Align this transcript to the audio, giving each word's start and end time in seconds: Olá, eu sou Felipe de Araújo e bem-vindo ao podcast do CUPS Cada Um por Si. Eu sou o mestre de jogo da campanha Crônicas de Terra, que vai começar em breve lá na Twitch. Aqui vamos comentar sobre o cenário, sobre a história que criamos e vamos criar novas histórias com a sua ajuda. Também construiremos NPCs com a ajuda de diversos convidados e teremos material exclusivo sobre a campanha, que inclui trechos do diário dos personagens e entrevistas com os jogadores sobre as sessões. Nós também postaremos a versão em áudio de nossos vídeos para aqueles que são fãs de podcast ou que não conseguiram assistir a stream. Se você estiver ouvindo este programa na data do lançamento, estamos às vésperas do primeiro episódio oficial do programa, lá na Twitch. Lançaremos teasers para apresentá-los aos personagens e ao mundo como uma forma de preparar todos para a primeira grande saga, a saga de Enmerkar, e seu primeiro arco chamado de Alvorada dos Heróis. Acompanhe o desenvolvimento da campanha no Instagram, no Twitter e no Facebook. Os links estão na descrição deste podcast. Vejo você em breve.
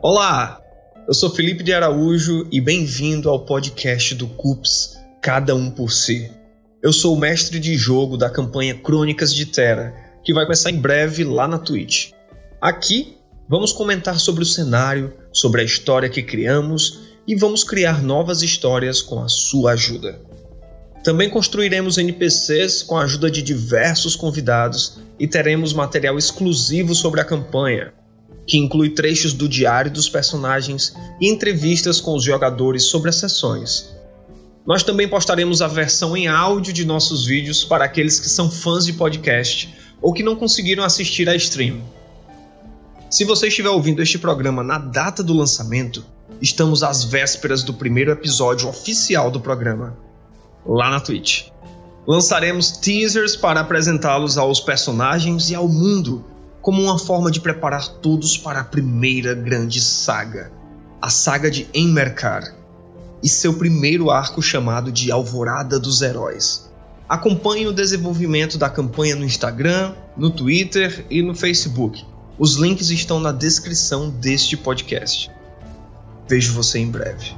Olá, 0.00 0.60
eu 1.08 1.12
sou 1.12 1.28
Felipe 1.28 1.64
de 1.64 1.72
Araújo 1.72 2.46
e 2.52 2.60
bem-vindo 2.60 3.28
ao 3.28 3.44
podcast 3.44 4.14
do 4.14 4.28
CUPS 4.28 4.96
Cada 5.20 5.56
Um 5.56 5.72
por 5.72 5.90
Si. 5.90 6.30
Eu 6.80 6.92
sou 6.92 7.16
o 7.16 7.18
mestre 7.18 7.58
de 7.58 7.76
jogo 7.76 8.16
da 8.16 8.30
campanha 8.30 8.78
Crônicas 8.78 9.34
de 9.34 9.46
Terra, 9.46 9.92
que 10.22 10.32
vai 10.32 10.44
começar 10.44 10.70
em 10.70 10.76
breve 10.76 11.24
lá 11.24 11.48
na 11.48 11.58
Twitch. 11.58 12.12
Aqui 12.60 13.16
vamos 13.48 13.72
comentar 13.72 14.20
sobre 14.20 14.44
o 14.44 14.46
cenário, 14.46 15.12
sobre 15.32 15.62
a 15.62 15.64
história 15.64 16.08
que 16.08 16.22
criamos 16.22 17.00
e 17.26 17.34
vamos 17.34 17.64
criar 17.64 18.00
novas 18.00 18.40
histórias 18.40 19.02
com 19.02 19.20
a 19.20 19.28
sua 19.28 19.72
ajuda. 19.72 20.20
Também 21.02 21.28
construiremos 21.28 21.98
NPCs 21.98 22.84
com 22.84 22.96
a 22.96 23.02
ajuda 23.02 23.28
de 23.28 23.42
diversos 23.42 24.14
convidados 24.14 25.00
e 25.18 25.26
teremos 25.26 25.72
material 25.72 26.16
exclusivo 26.16 26.94
sobre 26.94 27.20
a 27.20 27.24
campanha, 27.24 27.92
que 28.48 28.56
inclui 28.56 28.88
trechos 28.88 29.34
do 29.34 29.46
diário 29.46 29.90
dos 29.90 30.08
personagens 30.08 30.96
e 31.20 31.28
entrevistas 31.28 32.00
com 32.00 32.14
os 32.16 32.24
jogadores 32.24 32.84
sobre 32.84 33.10
as 33.10 33.16
sessões. 33.16 33.94
Nós 34.66 34.82
também 34.82 35.06
postaremos 35.06 35.60
a 35.60 35.68
versão 35.68 36.16
em 36.16 36.28
áudio 36.28 36.72
de 36.72 36.86
nossos 36.86 37.26
vídeos 37.26 37.62
para 37.62 37.84
aqueles 37.84 38.18
que 38.18 38.28
são 38.28 38.50
fãs 38.50 38.86
de 38.86 38.94
podcast 38.94 39.74
ou 40.00 40.14
que 40.14 40.22
não 40.22 40.34
conseguiram 40.34 40.82
assistir 40.82 41.28
a 41.28 41.36
stream. 41.36 41.82
Se 43.10 43.24
você 43.24 43.48
estiver 43.48 43.68
ouvindo 43.68 44.02
este 44.02 44.18
programa 44.18 44.62
na 44.62 44.78
data 44.78 45.22
do 45.22 45.34
lançamento, 45.34 46.04
estamos 46.40 46.82
às 46.82 47.04
vésperas 47.04 47.62
do 47.62 47.74
primeiro 47.74 48.10
episódio 48.10 48.68
oficial 48.68 49.30
do 49.30 49.40
programa, 49.40 49.96
lá 50.66 50.90
na 50.90 51.00
Twitch. 51.00 51.48
Lançaremos 52.06 52.70
teasers 52.70 53.36
para 53.36 53.60
apresentá-los 53.60 54.38
aos 54.38 54.60
personagens 54.60 55.50
e 55.50 55.54
ao 55.54 55.68
mundo 55.68 56.24
como 56.68 56.82
uma 56.82 56.98
forma 56.98 57.30
de 57.30 57.40
preparar 57.40 57.88
todos 57.88 58.36
para 58.36 58.60
a 58.60 58.64
primeira 58.64 59.34
grande 59.34 59.80
saga, 59.80 60.52
a 61.00 61.08
saga 61.08 61.50
de 61.50 61.66
Enmerkar, 61.72 62.54
e 63.22 63.28
seu 63.30 63.54
primeiro 63.54 64.10
arco 64.10 64.42
chamado 64.42 64.92
de 64.92 65.10
Alvorada 65.10 65.80
dos 65.80 66.02
Heróis. 66.02 66.70
Acompanhe 67.08 67.66
o 67.66 67.72
desenvolvimento 67.72 68.58
da 68.58 68.68
campanha 68.68 69.16
no 69.16 69.24
Instagram, 69.24 69.94
no 70.14 70.28
Twitter 70.28 71.06
e 71.08 71.22
no 71.22 71.34
Facebook. 71.34 72.04
Os 72.38 72.56
links 72.56 72.90
estão 72.90 73.18
na 73.18 73.32
descrição 73.32 74.10
deste 74.10 74.54
podcast. 74.54 75.30
Vejo 76.28 76.52
você 76.52 76.80
em 76.80 76.90
breve. 76.90 77.34